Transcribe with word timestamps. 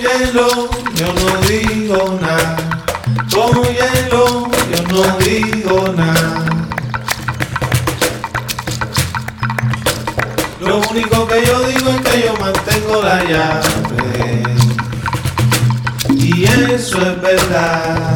hielo 0.00 0.68
yo 0.94 1.06
no 1.12 1.40
digo 1.48 2.18
nada. 2.20 2.56
Hielo 3.28 4.48
yo 4.70 4.80
no 4.90 5.02
digo 5.18 5.92
nada. 5.96 6.44
Lo 10.60 10.78
único 10.90 11.26
que 11.28 11.46
yo 11.46 11.60
digo 11.68 11.90
es 11.90 12.00
que 12.00 12.26
yo 12.26 12.34
mantengo 12.40 13.02
la 13.02 13.24
llave. 13.24 14.42
Y 16.10 16.44
eso 16.44 17.00
es 17.00 17.20
verdad. 17.20 18.15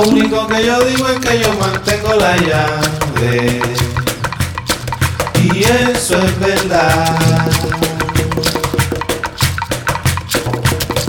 Lo 0.00 0.08
único 0.08 0.46
que 0.46 0.64
yo 0.64 0.80
digo 0.80 1.06
es 1.08 1.18
que 1.18 1.40
yo 1.40 1.52
mantengo 1.60 2.14
la 2.14 2.34
llave. 2.38 3.60
Y 5.42 5.62
eso 5.62 6.16
es 6.16 6.40
verdad. 6.40 7.18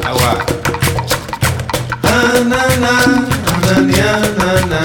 Agua. 0.04 0.40
Ah, 2.04 2.34
na, 2.44 2.67
na, 2.84 2.95
na, 3.64 3.76
na, 3.80 4.12
na, 4.38 4.52
na. 4.66 4.81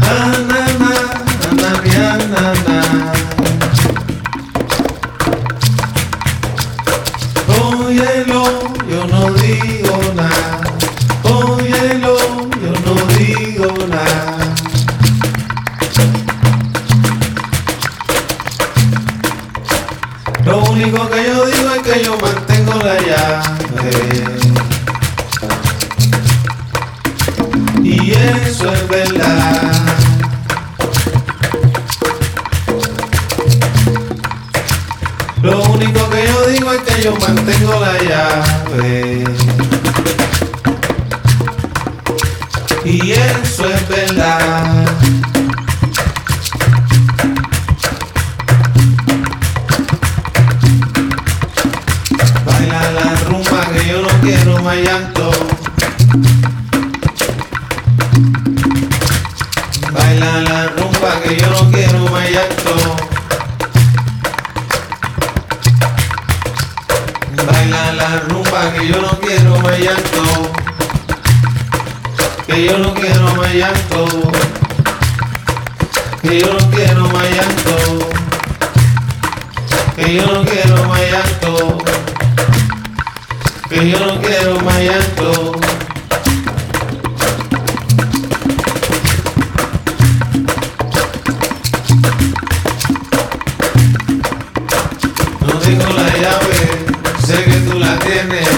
Ah, 0.00 0.32
na, 0.48 0.60
na, 0.80 0.94
na, 1.60 1.70
na, 1.84 2.06
na, 2.32 2.44
na. 2.66 2.78
Óyelo, 7.60 8.42
yo 8.88 9.00
no 9.06 9.20
digo 9.34 9.96
nada. 10.14 10.61
Único 20.82 21.08
que 21.10 21.24
yo 21.24 21.46
digo 21.46 21.70
es 21.74 21.82
que 21.82 22.04
yo 22.04 22.18
mantengo 22.18 22.74
la 22.74 22.98
llave. 23.00 24.24
Y 27.84 28.10
eso 28.10 28.72
es 28.72 28.88
verdad. 28.88 29.72
Lo 35.42 35.62
único 35.64 36.10
que 36.10 36.26
yo 36.26 36.46
digo 36.46 36.72
es 36.72 36.82
que 36.82 37.02
yo 37.02 37.16
mantengo 37.16 37.80
la 37.80 37.98
llave. 38.02 39.24
Y 42.84 43.12
eso 43.12 43.66
es 43.66 43.88
verdad. 43.88 44.11
Llanto. 54.76 55.30
Baila 59.92 60.40
la 60.42 60.66
rumba 60.68 61.20
que 61.22 61.36
yo 61.36 61.50
no 61.50 61.70
quiero 61.70 61.98
más 62.10 62.30
llanto. 62.30 62.96
Baila 67.46 67.92
la 67.92 68.20
rumba 68.28 68.72
que 68.72 68.88
yo 68.88 69.00
no 69.00 69.18
quiero 69.20 69.58
más 69.60 69.78
llanto. 69.78 70.52
Que 72.46 72.64
yo 72.64 72.78
no 72.78 72.94
quiero 72.94 73.34
más 73.36 73.54
llanto. 73.54 74.06
Que 76.22 76.40
yo 76.40 76.52
no 76.52 76.70
quiero 76.70 77.08
más 77.08 77.30
llanto. 77.30 78.08
Que 79.96 80.14
yo 80.14 80.26
no 80.26 80.44
quiero 80.44 80.84
más 80.88 81.00
llanto. 81.10 82.01
Que 83.72 83.88
yo 83.90 83.98
no 84.06 84.20
quiero 84.20 84.60
más 84.60 84.78
llanto. 84.80 85.52
No 95.40 95.54
tengo 95.58 95.86
la 95.86 96.16
llave, 96.18 96.60
sé 97.26 97.44
que 97.44 97.56
tú 97.66 97.78
la 97.78 97.98
tienes. 97.98 98.48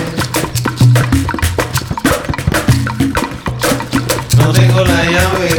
No 4.36 4.52
tengo 4.52 4.80
la 4.84 5.04
llave, 5.04 5.50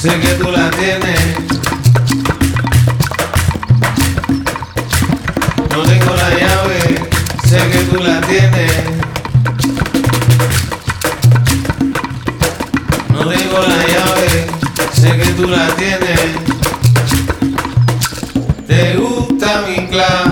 sé 0.00 0.20
que 0.20 0.34
tú 0.34 0.50
la 0.52 0.70
tienes. 0.70 1.20
No 5.70 5.82
tengo 5.82 6.14
la 6.14 6.30
llave, 6.30 6.63
sé 7.54 7.70
que 7.70 7.84
tú 7.84 8.02
la 8.02 8.20
tienes. 8.22 8.72
No 13.10 13.28
tengo 13.28 13.58
la 13.60 13.80
llave, 13.92 14.46
sé 14.92 15.16
que 15.16 15.28
tú 15.36 15.46
la 15.46 15.68
tienes. 15.76 16.20
Te 18.66 18.96
gusta 18.96 19.62
mi 19.68 19.86
clave. 19.86 20.23